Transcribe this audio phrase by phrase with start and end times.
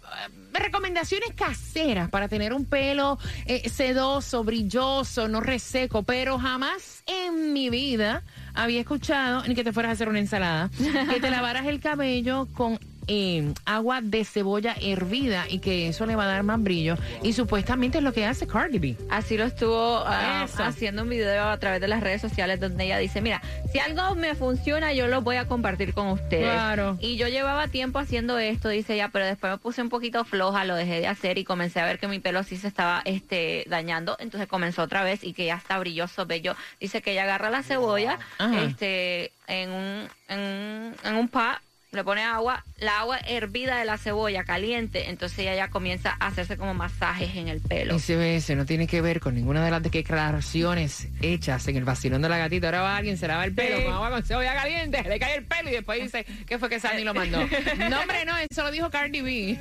[0.52, 7.70] recomendaciones caseras para tener un pelo eh, sedoso, brilloso, no reseco, pero jamás en mi
[7.70, 8.22] vida
[8.54, 10.70] había escuchado ni que te fueras a hacer una ensalada,
[11.10, 16.16] que te lavaras el cabello con eh, agua de cebolla hervida y que eso le
[16.16, 16.96] va a dar más brillo.
[17.22, 18.96] Y supuestamente es lo que hace Cardi B.
[19.10, 22.98] Así lo estuvo ah, haciendo un video a través de las redes sociales donde ella
[22.98, 26.44] dice, mira, si algo me funciona, yo lo voy a compartir con ustedes.
[26.50, 26.96] Claro.
[27.00, 30.64] Y yo llevaba tiempo haciendo esto, dice ella, pero después me puse un poquito floja,
[30.64, 33.64] lo dejé de hacer y comencé a ver que mi pelo sí se estaba este,
[33.68, 34.16] dañando.
[34.18, 36.54] Entonces comenzó otra vez y que ya está brilloso, bello.
[36.80, 38.62] Dice que ella agarra la cebolla Ajá.
[38.64, 41.60] este, en un, en, un- en un pa
[41.96, 46.26] le pone agua, la agua hervida de la cebolla caliente, entonces ella ya comienza a
[46.28, 47.98] hacerse como masajes en el pelo.
[47.98, 52.28] SBS no tiene que ver con ninguna de las declaraciones hechas en el vacilón de
[52.28, 52.68] la gatita.
[52.68, 53.84] Ahora va alguien, se lava el pelo Sí.
[53.84, 56.80] con agua con cebolla caliente, le cae el pelo y después dice que fue que
[56.80, 57.38] Sandy lo mandó.
[57.90, 59.58] No, hombre, no, eso lo dijo Cardi B.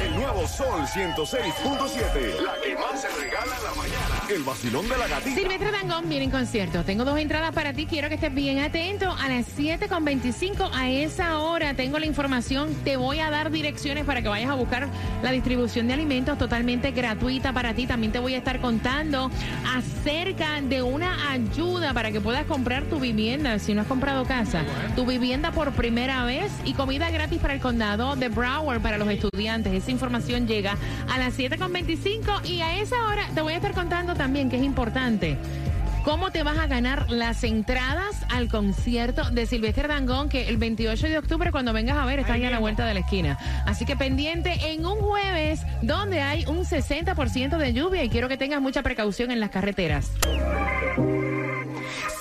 [0.00, 2.40] El nuevo Sol 106.7.
[2.42, 4.15] La que más se regala en la mañana.
[4.28, 5.36] El vacilón de la gatita.
[5.36, 6.82] Silvestre Dangón viene en concierto.
[6.82, 7.86] Tengo dos entradas para ti.
[7.86, 9.12] Quiero que estés bien atento.
[9.12, 12.74] A las 7.25 a esa hora tengo la información.
[12.82, 14.88] Te voy a dar direcciones para que vayas a buscar
[15.22, 17.86] la distribución de alimentos totalmente gratuita para ti.
[17.86, 19.30] También te voy a estar contando
[19.76, 24.64] acerca de una ayuda para que puedas comprar tu vivienda si no has comprado casa.
[24.94, 29.08] Tu vivienda por primera vez y comida gratis para el condado de Broward para los
[29.08, 29.72] estudiantes.
[29.72, 30.76] Esa información llega
[31.08, 34.62] a las 7.25 y a esa hora te voy a estar contando también que es
[34.62, 35.36] importante.
[36.06, 41.08] ¿Cómo te vas a ganar las entradas al concierto de Silvestre Dangón que el 28
[41.08, 43.36] de octubre cuando vengas a ver está ahí a la vuelta de la esquina?
[43.66, 48.36] Así que pendiente en un jueves donde hay un 60% de lluvia y quiero que
[48.36, 50.12] tengas mucha precaución en las carreteras.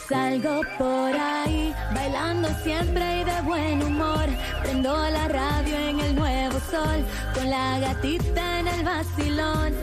[0.08, 4.28] Salgo por ahí, bailando siempre y de buen humor.
[4.62, 9.74] Prendo la radio en el nuevo sol, con la gatita en el vacilón.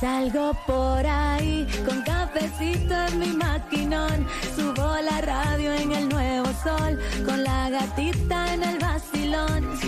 [0.00, 4.26] Salgo por ahí, con cafecito en mi maquinón.
[4.56, 9.78] Subo la radio en el nuevo sol, con la gatita en el vacilón.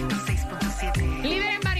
[1.22, 1.71] Líder en variedad,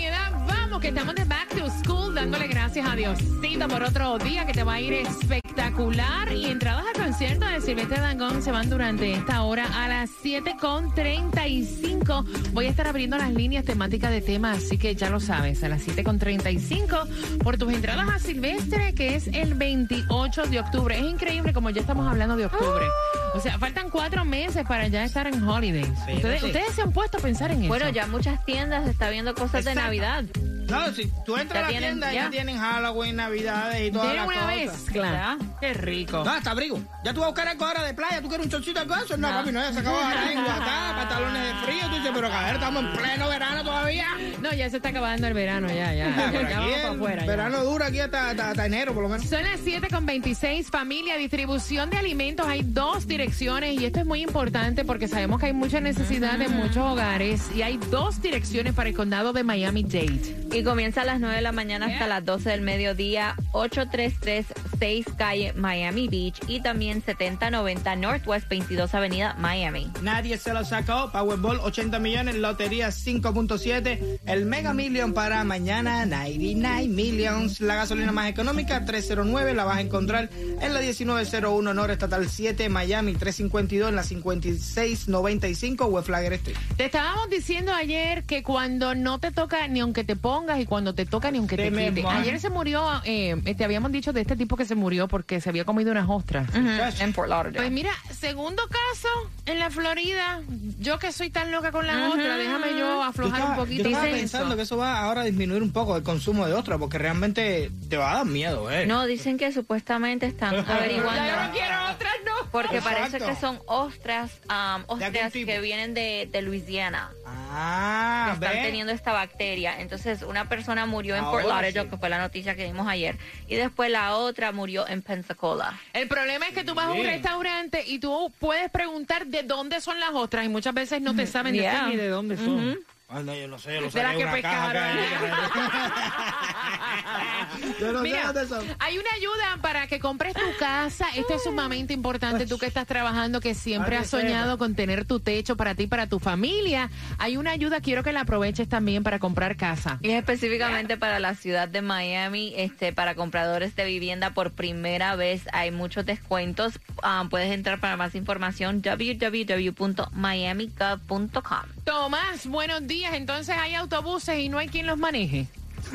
[0.72, 4.55] vamos que estamos de Back to School dándole gracias a Diosito por otro día que
[4.55, 6.33] te va a ir espectacular.
[6.33, 12.25] Y entradas al concierto de Silvestre Dangón se van durante esta hora a las 7.35
[12.53, 15.69] voy a estar abriendo las líneas temáticas de temas así que ya lo sabes a
[15.69, 20.99] las 7.35 por tus entradas a Silvestre que es el 28 de octubre.
[20.99, 22.87] Es increíble como ya estamos hablando de octubre.
[23.34, 25.91] O sea faltan cuatro meses para ya estar en holidays.
[26.15, 27.69] Ustedes, ustedes se han puesto a pensar en eso.
[27.69, 29.82] Bueno, ya muchas tiendas está viendo cosas de Exacto.
[29.82, 30.25] Navidad.
[30.72, 32.25] No, si tú entras Ya a la tienen, tienda, ya.
[32.25, 34.56] ya tienen Halloween, Navidades y todas las una cosas.
[34.56, 36.81] vez claro qué rico No, hasta abrigo.
[37.05, 39.19] Ya tú vas a buscar algo ahora de playa, tú quieres un chorcito de cosas.
[39.19, 39.38] No, No.
[39.38, 41.87] papi, no, ya se acabó ahora en Guatá, pantalones de frío.
[41.88, 44.06] Tú dices, pero cabrón, estamos en pleno verano todavía.
[44.41, 46.06] No, ya se está acabando el verano, ya, ya.
[46.17, 47.20] Ah, ya aquí vamos para el afuera.
[47.23, 47.26] ya.
[47.26, 49.26] verano dura aquí hasta, hasta, hasta enero, por lo menos.
[49.26, 52.47] Son las 7 con 26, familia, distribución de alimentos.
[52.47, 56.52] Hay dos direcciones y esto es muy importante porque sabemos que hay mucha necesidad en
[56.56, 60.49] muchos hogares y hay dos direcciones para el condado de Miami-Dade.
[60.62, 64.47] Y comienza a las 9 de la mañana hasta las 12 del mediodía, 833
[64.79, 69.91] 6 calle Miami Beach y también 7090 Northwest 22 Avenida Miami.
[70.03, 71.11] Nadie se lo sacó.
[71.12, 77.61] Powerball 80 millones, Lotería 5.7, el Mega Million para mañana 99 Millions.
[77.61, 82.69] La gasolina más económica 309 la vas a encontrar en la 1901 Norte Estatal 7
[82.69, 86.56] Miami 352 en la 5695 West Flagger Street.
[86.76, 90.94] Te estábamos diciendo ayer que cuando no te toca ni aunque te pongas y cuando
[90.94, 92.02] te toca ni aunque te, Te me quite.
[92.02, 92.20] mojas.
[92.20, 95.49] Ayer se murió, eh, te habíamos dicho de este tipo que se murió porque se
[95.49, 96.49] había comido unas ostras.
[96.54, 97.58] En Fort Lauderdale.
[97.58, 99.08] Pues mira, segundo caso
[99.46, 100.40] en la Florida.
[100.78, 103.82] Yo que soy tan loca con las ostras, déjame yo Yo aflojar estaba, un poquito.
[103.84, 104.56] yo estaba pensando eso.
[104.56, 107.96] que eso va ahora a disminuir un poco el consumo de ostras porque realmente te
[107.96, 108.87] va a dar miedo, ¿eh?
[108.87, 111.52] No, dicen que supuestamente están Ya yo no averiguando.
[111.52, 112.32] quiero ostras, no.
[112.50, 112.99] Porque Exacto.
[112.99, 117.10] parece que son ostras, um, ostras que vienen de, de Luisiana.
[117.26, 118.62] Ah, que están ¿ves?
[118.66, 119.81] teniendo esta bacteria.
[119.81, 121.90] Entonces, una persona murió en Fort Ahora Lauderdale, sí.
[121.90, 125.79] que fue la noticia que dimos ayer, y después la otra murió en Pensacola.
[125.93, 129.81] El problema es que tú vas a un restaurante y tú puedes preguntar de dónde
[129.81, 131.73] son las ostras y muchas veces no te saben Yeah.
[131.73, 132.79] decir ni de dónde son.
[133.14, 134.82] Ay, no, yo no sé, yo lo De las que pescaron.
[136.99, 137.49] acá.
[137.81, 138.65] Yo no sé Mira, dónde son.
[138.79, 141.06] hay una ayuda para que compres tu casa.
[141.15, 142.47] Esto es sumamente importante.
[142.47, 145.87] Tú que estás trabajando, que siempre has soñado con tener tu techo para ti, y
[145.87, 146.91] para tu familia.
[147.19, 149.99] Hay una ayuda, quiero que la aproveches también para comprar casa.
[150.00, 155.17] Y es específicamente para la ciudad de Miami, este, para compradores de vivienda por primera
[155.17, 156.79] vez hay muchos descuentos.
[157.03, 161.62] Ah, puedes entrar para más información www.miamigov.com.
[161.85, 163.15] Tomás, buenos días.
[163.15, 165.49] Entonces hay autobuses y no hay quien los maneje.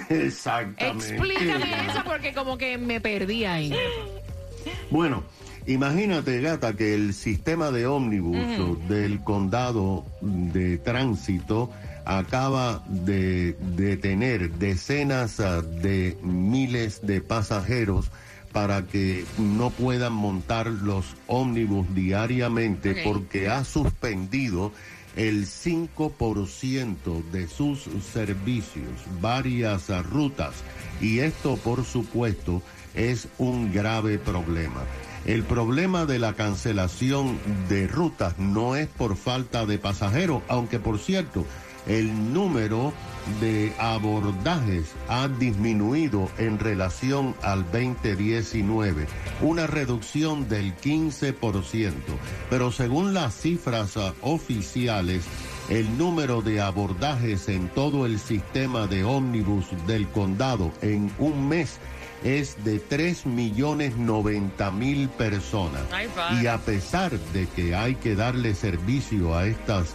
[0.10, 1.16] Exactamente.
[1.16, 3.74] Explícame eso porque como que me perdí ahí.
[4.89, 5.24] Bueno,
[5.66, 11.72] imagínate, gata, que el sistema de ómnibus del condado de tránsito
[12.06, 18.10] acaba de detener decenas ah, de miles de pasajeros
[18.54, 24.72] para que no puedan montar los ómnibus diariamente porque ha suspendido
[25.18, 28.88] el 5% de sus servicios,
[29.19, 30.54] varias rutas.
[31.02, 32.62] Y esto, por supuesto,
[32.94, 34.84] es un grave problema.
[35.25, 37.38] El problema de la cancelación
[37.68, 41.46] de rutas no es por falta de pasajeros, aunque por cierto,
[41.88, 42.94] el número
[43.40, 49.08] de abordajes ha disminuido en relación al 2019,
[49.42, 51.94] una reducción del 15%,
[52.50, 55.26] pero según las cifras ah, oficiales,
[55.70, 61.80] el número de abordajes en todo el sistema de ómnibus del condado en un mes
[62.24, 65.84] es de 3 millones 90 mil personas.
[65.92, 66.42] Ay, padre.
[66.42, 69.90] Y a pesar de que hay que darle servicio a estos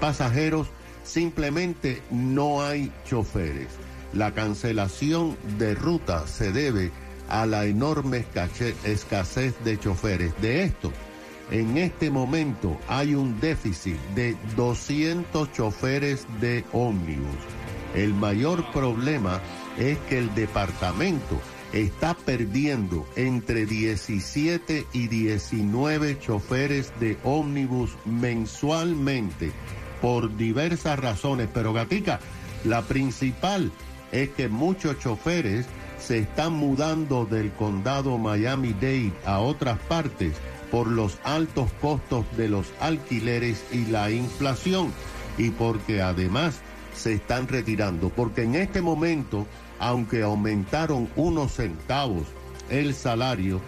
[0.00, 0.68] pasajeros,
[1.08, 3.68] simplemente no hay choferes.
[4.12, 6.92] La cancelación de ruta se debe
[7.28, 8.24] a la enorme
[8.84, 10.32] escasez de choferes.
[10.40, 10.92] De esto,
[11.50, 17.36] en este momento hay un déficit de 200 choferes de ómnibus.
[17.94, 19.40] El mayor problema
[19.78, 21.40] es que el departamento
[21.72, 29.52] está perdiendo entre 17 y 19 choferes de ómnibus mensualmente
[30.00, 31.48] por diversas razones.
[31.52, 32.20] Pero Gatica,
[32.64, 33.70] la principal
[34.12, 35.66] es que muchos choferes
[35.98, 40.34] se están mudando del condado Miami-Dade a otras partes
[40.70, 44.92] por los altos costos de los alquileres y la inflación
[45.36, 46.60] y porque además
[46.94, 49.46] se están retirando, porque en este momento,
[49.78, 52.24] aunque aumentaron unos centavos
[52.70, 53.60] el salario,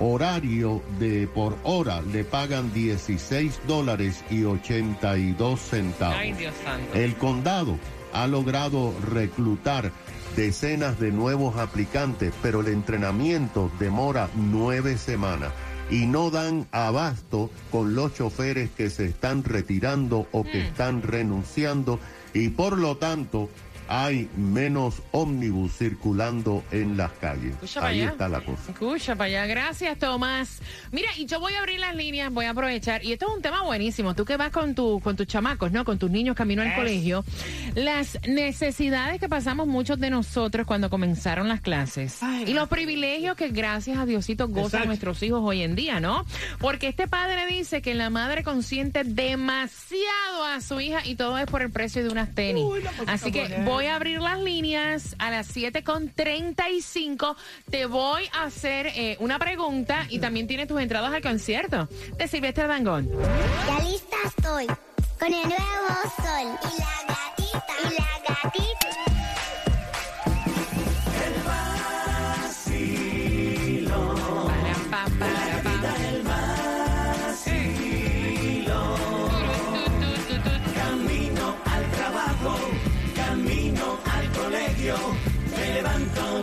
[0.00, 6.16] horario de por hora le pagan 16 dólares y 82 centavos.
[6.18, 6.94] Ay, Dios santo.
[6.94, 7.78] El condado
[8.12, 9.92] ha logrado reclutar
[10.36, 15.52] decenas de nuevos aplicantes, pero el entrenamiento demora nueve semanas
[15.90, 21.98] y no dan abasto con los choferes que se están retirando o que están renunciando
[22.34, 23.48] y por lo tanto
[23.88, 27.54] hay menos ómnibus circulando en las calles.
[27.54, 28.10] Escucha para Ahí allá.
[28.10, 28.70] está la cosa.
[28.72, 29.46] Escucha para allá.
[29.46, 30.60] Gracias, Tomás.
[30.92, 33.04] Mira, y yo voy a abrir las líneas, voy a aprovechar.
[33.04, 34.14] Y esto es un tema buenísimo.
[34.14, 35.84] Tú que vas con, tu, con tus chamacos, ¿no?
[35.84, 36.74] Con tus niños camino al Es.
[36.76, 37.24] colegio.
[37.74, 42.22] Las necesidades que pasamos muchos de nosotros cuando comenzaron las clases.
[42.22, 44.86] Ay, y los privilegios que gracias a Diosito gozan Exacto.
[44.86, 46.24] nuestros hijos hoy en día, ¿no?
[46.58, 51.46] Porque este padre dice que la madre consiente demasiado a su hija y todo es
[51.46, 52.64] por el precio de unas tenis.
[52.64, 53.64] Uy, Así que buena.
[53.78, 57.36] Voy a abrir las líneas a las 7.35.
[57.70, 62.26] Te voy a hacer eh, una pregunta y también tienes tus entradas al concierto de
[62.26, 63.08] Silvestre Dangón.
[63.68, 68.87] Ya lista estoy con el nuevo sol y la gatita y la gatita.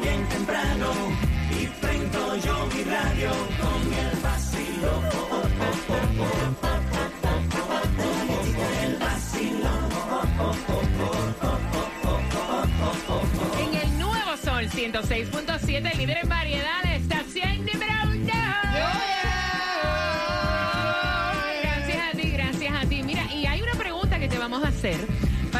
[0.01, 0.91] Bien temprano
[1.49, 5.03] y prendo yo mi radio con el vacilón.
[8.83, 9.89] El vacilón.
[13.59, 18.33] En el nuevo Sol 106.7, líder en variedad, la estación número uno.
[21.63, 23.03] Gracias a ti, gracias a ti.
[23.03, 25.14] Mira, y hay una pregunta que te vamos a hacer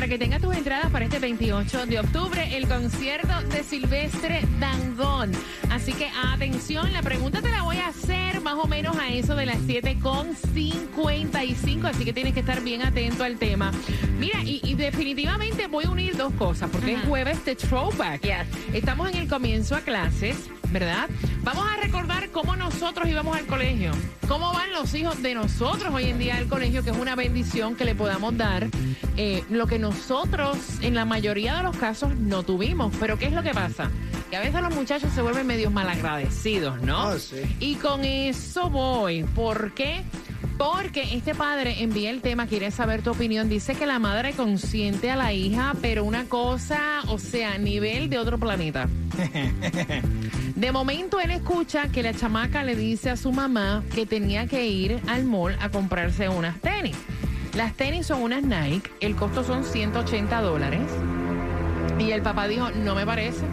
[0.06, 5.32] para que tengas tus entradas para este 28 de octubre, el concierto de Silvestre Dangón.
[5.72, 9.36] Así que atención, la pregunta te la voy a hacer más o menos a eso
[9.36, 13.72] de las 7.55, así que tienes que estar bien atento al tema.
[14.20, 18.22] Mira, y, y definitivamente voy a unir dos cosas, porque es jueves de Throwback.
[18.22, 18.76] Yes.
[18.76, 21.10] Estamos en el comienzo a clases, ¿verdad?
[21.44, 23.92] Vamos a recordar cómo nosotros íbamos al colegio,
[24.28, 27.76] cómo van los hijos de nosotros hoy en día al colegio, que es una bendición
[27.76, 28.68] que le podamos dar,
[29.18, 32.94] eh, lo que nosotros en la mayoría de los casos no tuvimos.
[33.00, 33.90] Pero ¿qué es lo que pasa?
[34.30, 37.10] Que a veces los muchachos se vuelven medios malagradecidos, ¿no?
[37.10, 37.42] Ah, sí.
[37.60, 39.24] Y con eso voy.
[39.24, 40.04] ¿Por qué?
[40.58, 43.50] Porque este padre envía el tema, quiere saber tu opinión.
[43.50, 48.18] Dice que la madre consiente a la hija, pero una cosa, o sea, nivel de
[48.18, 48.88] otro planeta.
[50.56, 54.66] De momento él escucha que la chamaca le dice a su mamá que tenía que
[54.66, 56.96] ir al mall a comprarse unas tenis.
[57.56, 60.82] Las tenis son unas Nike, el costo son 180 dólares.
[62.00, 63.44] Y el papá dijo, no me parece.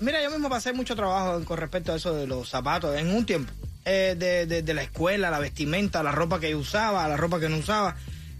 [0.00, 3.26] Mira, yo mismo pasé mucho trabajo con respecto a eso de los zapatos en un
[3.26, 3.52] tiempo.
[3.84, 7.48] Eh, de, de- de la escuela, la vestimenta, la ropa que usaba, la ropa que
[7.48, 7.96] no usaba.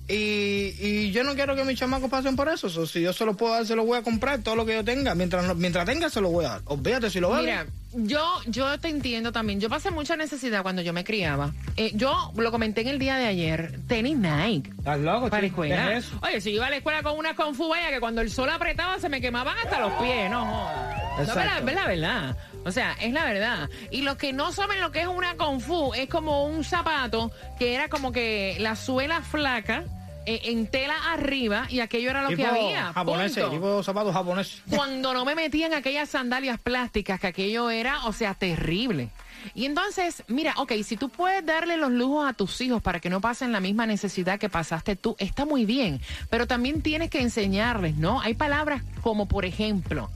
[0.06, 2.68] Y, y yo no quiero que mis chamacos pasen por eso.
[2.68, 4.74] So, si yo se lo puedo dar, se lo voy a comprar, todo lo que
[4.74, 5.14] yo tenga.
[5.14, 6.60] Mientras, mientras tenga, se lo voy a dar.
[6.66, 7.40] Olvídate si lo veo.
[7.40, 9.61] Mira, yo, yo te entiendo también.
[9.61, 11.52] Yo pasé mucha necesidad cuando yo me criaba.
[11.76, 13.80] Eh, yo lo comenté en el día de ayer.
[13.88, 14.71] Tenis Nike.
[14.78, 15.28] ¿Estás loco?
[15.30, 16.00] Para la escuela.
[16.23, 18.50] Oye, si yo iba a la escuela con una confu vaya que cuando el sol
[18.50, 21.28] apretaba se me quemaban hasta los pies, no jodas.
[21.28, 22.37] No, la- es la verdad.
[22.64, 23.71] O sea, es la verdad.
[23.90, 27.75] Y los que no saben lo que es una confu, es como un zapato que
[27.75, 29.85] era como que la suela flaca
[30.28, 32.92] en tela arriba y aquello era lo que había.
[32.92, 33.50] japoneses, punto.
[33.50, 34.62] tipo zapatos japoneses.
[34.68, 39.11] Cuando no me metían aquellas sandalias plásticas, que aquello era, o sea, terrible.
[39.54, 43.11] Y entonces, mira, ok, si tú puedes darle los lujos a tus hijos para que
[43.11, 46.00] no pasen la misma necesidad que pasaste tú, está muy bien.
[46.28, 48.20] Pero también tienes que enseñarles, ¿no?
[48.20, 50.11] Hay palabras como, por ejemplo,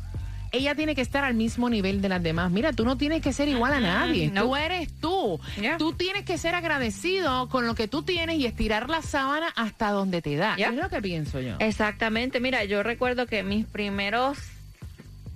[0.53, 2.51] ella tiene que estar al mismo nivel de las demás.
[2.51, 4.31] Mira, tú no tienes que ser igual a nadie.
[4.31, 4.43] no.
[4.45, 5.41] Tú eres tú.
[5.61, 5.79] Yeah.
[5.79, 9.91] Tú tienes que ser agradecido con lo que tú tienes y estirar la sábana hasta
[9.91, 10.57] donde te da.
[10.57, 10.69] Yeah.
[10.69, 11.57] Es lo que pienso yo.
[11.59, 14.39] Exactamente, mira, yo recuerdo que mis primeros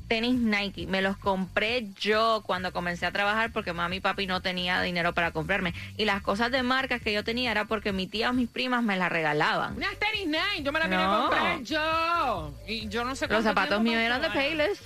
[0.08, 4.40] tenis Nike me los compré yo cuando comencé a trabajar porque mami y papi no
[4.40, 5.74] tenía dinero para comprarme.
[5.96, 8.84] Y las cosas de marcas que yo tenía era porque mi tía o mis primas
[8.84, 9.76] me las regalaban.
[9.76, 11.20] Unas tenis Nine, yo me las quería No.
[11.22, 12.54] comprar yo.
[12.68, 14.30] Y yo no sé Los zapatos míos eran de.
[14.30, 14.80] Payless.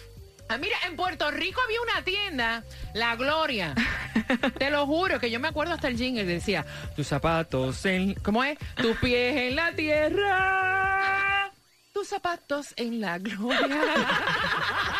[0.52, 3.72] Ah, mira, en Puerto Rico había una tienda, La Gloria.
[4.58, 6.66] Te lo juro, que yo me acuerdo hasta el jingle decía,
[6.96, 8.14] tus zapatos en...
[8.14, 8.58] ¿Cómo es?
[8.74, 11.52] Tus pies en la tierra.
[11.94, 14.08] Tus zapatos en la gloria.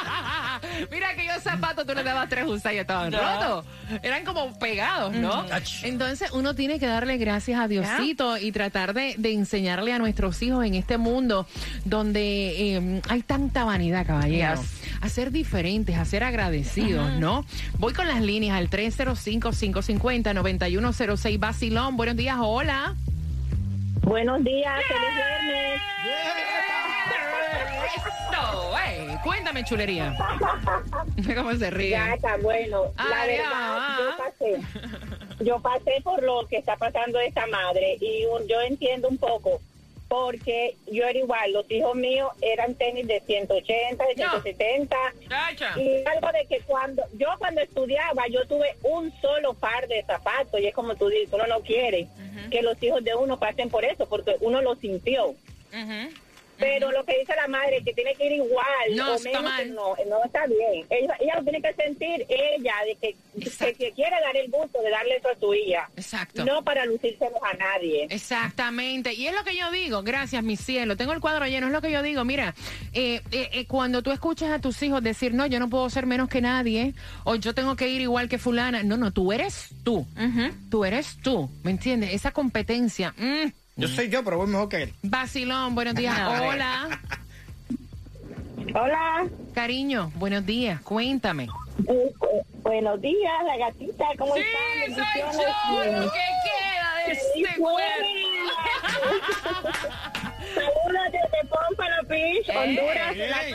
[0.91, 3.65] Mira aquellos zapatos, tú le dabas tres usas y estaban rotos.
[4.03, 5.45] Eran como pegados, ¿no?
[5.51, 5.85] Ach.
[5.85, 10.41] Entonces uno tiene que darle gracias a Diosito y tratar de, de enseñarle a nuestros
[10.43, 11.47] hijos en este mundo
[11.85, 14.61] donde eh, hay tanta vanidad, caballero.
[14.61, 14.81] Yes.
[15.01, 17.45] A ser diferentes, a ser agradecidos, ¿no?
[17.79, 21.39] Voy con las líneas al 305-550-9106.
[21.39, 22.95] Basilón, buenos días, hola.
[24.03, 25.81] Buenos días, feliz viernes.
[27.97, 30.17] Eso, ey, Cuéntame, chulería.
[31.37, 31.91] ¿Cómo se ríe?
[31.91, 32.85] Ya está bueno.
[32.97, 33.99] La Ay, verdad, ah.
[33.99, 39.09] yo pasé, yo pasé por lo que está pasando esta madre y un- yo entiendo
[39.09, 39.61] un poco
[40.09, 44.31] porque yo era igual, los hijos míos eran tenis de 180, de No.
[44.43, 44.97] 170
[45.29, 45.81] Chacha.
[45.81, 50.59] y algo de que cuando yo cuando estudiaba yo tuve un solo par de zapatos
[50.61, 52.09] y es como tú dices, uno no quiere
[52.51, 55.35] que los hijos de uno pasen por eso porque uno lo sintió.
[56.61, 59.43] Pero lo que dice la madre, que tiene que ir igual, No, o está menos,
[59.45, 59.75] mal.
[59.75, 60.87] no, no está bien.
[60.91, 64.81] Ella, ella lo tiene que sentir ella, de que, que, que quiere dar el gusto
[64.83, 65.89] de darle eso a su hija.
[65.97, 66.45] Exacto.
[66.45, 68.07] No para lucírselos a nadie.
[68.11, 71.73] Exactamente, y es lo que yo digo, gracias mi cielo, tengo el cuadro lleno, es
[71.73, 72.55] lo que yo digo, mira,
[72.93, 76.07] eh, eh, eh, cuando tú escuchas a tus hijos decir, no, yo no puedo ser
[76.07, 79.71] menos que nadie, o yo tengo que ir igual que fulana, no, no, tú eres
[79.85, 80.07] tú,
[80.71, 82.13] tú eres tú, ¿me entiendes?
[82.13, 83.53] Esa competencia, mm.
[83.77, 84.95] Yo soy yo, pero voy mejor que él.
[85.03, 87.01] Vacilón, buenos días, hola,
[88.75, 91.45] Hola, cariño, buenos días, cuéntame.
[91.45, 91.49] eh,
[91.89, 92.13] eh,
[92.63, 94.43] buenos días, la gatita, ¿cómo Sí,
[94.87, 94.95] están?
[94.95, 98.07] soy yo, lo que queda de este cuerpo.
[100.55, 101.13] Saludos
[101.49, 103.55] Pompano Beach, Eh, Honduras, la eh.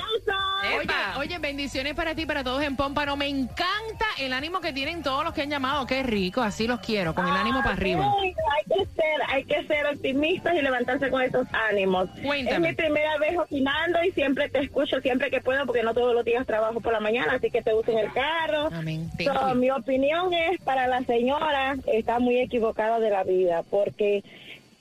[0.77, 0.89] Oye,
[1.19, 3.15] oye, bendiciones para ti, para todos en Pómpano.
[3.15, 5.85] Me encanta el ánimo que tienen todos los que han llamado.
[5.85, 8.11] Qué rico, así los quiero, con el ánimo para arriba.
[8.21, 12.09] Ay, hay que ser, hay que ser optimistas y levantarse con esos ánimos.
[12.23, 12.69] Cuéntame.
[12.69, 16.13] Es mi primera vez opinando y siempre te escucho siempre que puedo porque no todos
[16.15, 18.69] los días trabajo por la mañana, así que te uso en el carro.
[18.71, 19.09] Amén.
[19.23, 19.55] So, you.
[19.55, 24.23] mi opinión es para la señora está muy equivocada de la vida porque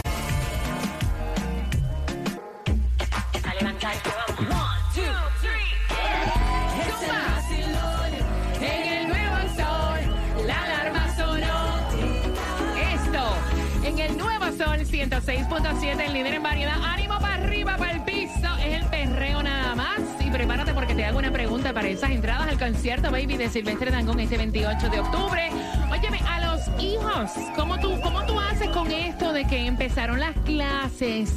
[14.96, 16.82] 106.7, el líder en variedad.
[16.82, 18.48] Ánimo para arriba, para el piso.
[18.64, 20.00] Es el perreo nada más.
[20.24, 23.90] Y prepárate porque te hago una pregunta para esas entradas al concierto, baby, de Silvestre
[23.90, 25.50] Dangón este 28 de octubre.
[25.90, 30.34] Óyeme, a los hijos, ¿cómo tú, ¿cómo tú haces con esto de que empezaron las
[30.46, 31.30] clases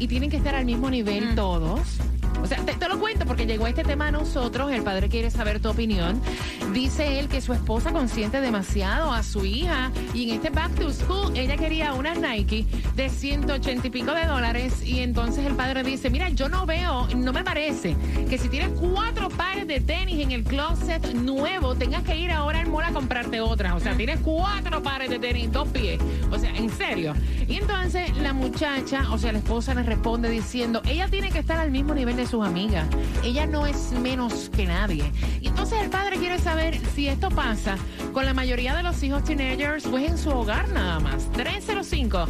[0.00, 1.82] y tienen que estar al mismo nivel todos?
[2.42, 5.30] O sea, te, te lo cuento porque llegó este tema a nosotros, el padre quiere
[5.30, 6.20] saber tu opinión.
[6.74, 10.90] Dice él que su esposa consiente demasiado a su hija y en este Back to
[10.90, 15.84] School ella quería unas Nike de 180 y pico de dólares y entonces el padre
[15.84, 17.96] dice, mira, yo no veo, no me parece
[18.28, 22.58] que si tienes cuatro pares de tenis en el closet nuevo, tengas que ir ahora
[22.58, 23.74] al mall a comprarte otras.
[23.74, 26.00] O sea, tienes cuatro pares de tenis, dos pies.
[26.32, 27.14] O sea, en serio.
[27.46, 31.58] Y entonces la muchacha, o sea, la esposa le responde diciendo, ella tiene que estar
[31.58, 32.88] al mismo nivel de sus amigas.
[33.22, 35.04] Ella no es menos que nadie.
[35.40, 37.76] Y entonces el padre quiere saber si esto pasa
[38.12, 41.30] con la mayoría de los hijos teenagers o es en su hogar nada más.
[41.32, 42.26] 305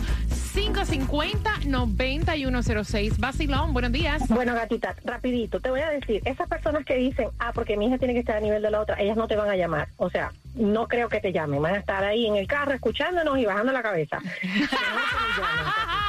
[0.55, 3.18] 550 9106.
[3.18, 4.23] Basilón, buenos días.
[4.29, 7.99] Bueno, gatita, rapidito, te voy a decir, esas personas que dicen, ah, porque mi hija
[7.99, 9.88] tiene que estar a nivel de la otra, ellas no te van a llamar.
[9.97, 13.38] O sea, no creo que te llamen, van a estar ahí en el carro escuchándonos
[13.38, 14.18] y bajando la cabeza.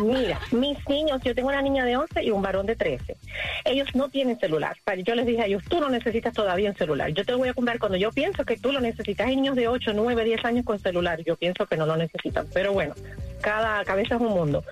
[0.00, 3.16] Mira, mis niños, yo tengo una niña de 11 y un varón de 13.
[3.64, 4.76] Ellos no tienen celular.
[5.04, 7.10] Yo les dije a ellos, tú no necesitas todavía un celular.
[7.12, 9.26] Yo te lo voy a comprar cuando yo pienso que tú lo necesitas.
[9.26, 11.22] Hay niños de 8, 9, 10 años con celular.
[11.24, 12.46] Yo pienso que no lo necesitan.
[12.52, 12.94] Pero bueno,
[13.40, 14.64] cada cabeza es un mundo.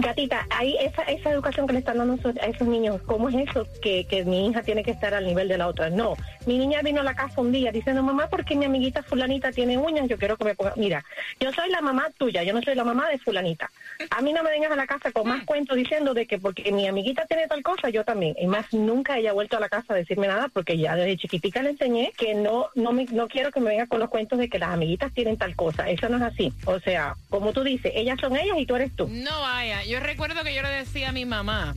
[0.00, 3.66] Gatita, ahí esa, esa educación que le están dando a esos- niños, ¿cómo es eso
[3.82, 5.90] que, que mi hija tiene que estar al nivel de la otra?
[5.90, 6.14] No,
[6.46, 9.76] mi niña vino a la casa un día diciendo, mamá, porque mi amiguita fulanita tiene
[9.76, 10.72] uñas, yo quiero que me ponga...
[10.76, 11.04] Mira,
[11.40, 13.70] yo soy la mamá tuya, yo no soy la mamá de fulanita.
[14.10, 16.70] A mí no me vengas a la casa con más cuentos diciendo de que porque
[16.72, 18.34] mi amiguita tiene tal cosa, yo también.
[18.38, 21.16] Y más, nunca ella ha vuelto a la casa a decirme nada porque ya desde
[21.16, 24.38] chiquitica le enseñé que no no me, no quiero que me venga con los cuentos
[24.38, 25.88] de que las amiguitas tienen tal cosa.
[25.90, 26.52] Eso no es así.
[26.66, 29.08] O sea, como tú dices, ellas son ellas y tú eres tú.
[29.08, 31.74] No vaya, yo recuerdo que yo le decía a mi mamá,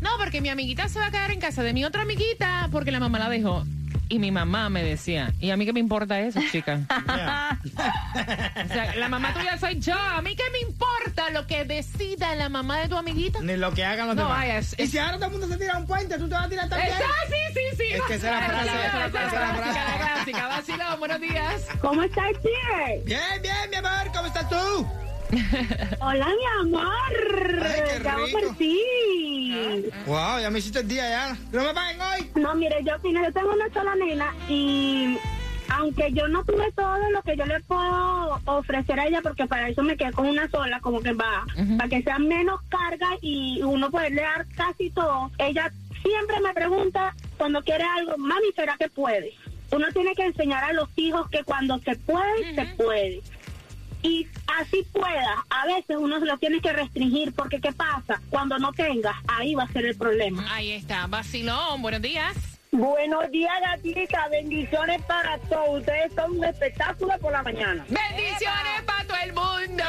[0.00, 2.90] No, porque mi amiguita se va a quedar en casa de mi otra amiguita porque
[2.90, 3.64] la mamá la dejó.
[4.08, 6.80] Y mi mamá me decía, ¿y a mí qué me importa eso, chica?
[7.64, 9.94] o sea, la mamá tuya soy yo.
[9.94, 13.40] ¿A mí qué me importa lo que decida la mamá de tu amiguita?
[13.40, 14.44] Ni lo que hagan los No, demás.
[14.74, 16.48] es- y si ahora todo el mundo se tira un puente, tú te vas a
[16.50, 16.92] tirar también.
[16.92, 17.92] Esa, sí, sí, sí.
[17.94, 19.78] Es que esa es la frase, Esa es la clásica, frase.
[19.80, 20.46] la clásica.
[20.48, 21.62] Vacilón, buenos días.
[21.80, 23.02] ¿Cómo estás, Chie?
[23.06, 24.86] Bien, bien, mi amor, ¿cómo estás tú?
[26.00, 27.62] Hola, mi amor.
[27.62, 28.38] Ay, qué rico.
[28.40, 29.90] por ti.
[30.06, 31.38] Wow, ya me hiciste el día ya.
[31.52, 32.30] ¿No me paguen hoy?
[32.34, 35.18] No, mire, yo, mira, yo tengo una sola nena y
[35.68, 39.68] aunque yo no tuve todo lo que yo le puedo ofrecer a ella, porque para
[39.68, 41.44] eso me quedé con una sola, como que va,
[41.78, 47.14] para que sea menos carga y uno poderle dar casi todo, ella siempre me pregunta
[47.38, 49.32] cuando quiere algo, mami, ¿será que puede?
[49.72, 53.22] Uno tiene que enseñar a los hijos que cuando se puede, se puede.
[54.04, 54.28] Y
[54.60, 58.20] así pueda, a veces uno se lo tiene que restringir, porque ¿qué pasa?
[58.28, 60.46] Cuando no tengas, ahí va a ser el problema.
[60.54, 62.36] Ahí está, vacilón, buenos días.
[62.70, 64.28] Buenos días, gatita.
[64.28, 65.78] Bendiciones para todos.
[65.78, 67.86] Ustedes son un espectáculo por la mañana.
[67.88, 69.84] Bendiciones para todo el mundo.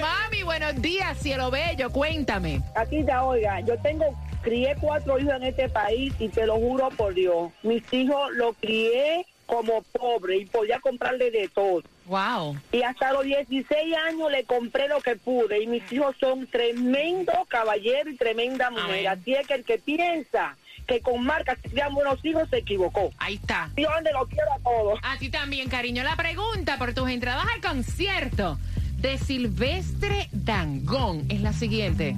[0.00, 2.62] Mami, buenos días, cielo bello, cuéntame.
[2.74, 4.06] Gatita, oiga, yo tengo,
[4.40, 7.52] crié cuatro hijos en este país y te lo juro por Dios.
[7.62, 11.82] Mis hijos los crié como pobre y podía comprarle de todo.
[12.06, 12.56] Wow.
[12.70, 15.60] Y hasta los 16 años le compré lo que pude.
[15.60, 19.08] Y mis hijos son tremendo caballero y tremenda mujer.
[19.08, 23.12] Así es que el que piensa que con marcas se crían buenos hijos se equivocó.
[23.18, 23.70] Ahí está.
[23.76, 25.00] Yo donde lo quiero a todos.
[25.02, 26.04] A ti también, cariño.
[26.04, 28.56] La pregunta por tus entradas al concierto
[28.98, 32.14] de Silvestre Dangón es la siguiente.